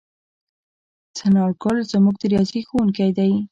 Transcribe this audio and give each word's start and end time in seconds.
څنارګل 1.17 1.77
زموږ 1.91 2.15
د 2.21 2.23
ریاضي 2.31 2.61
ښؤونکی 2.67 3.09
دی. 3.17 3.33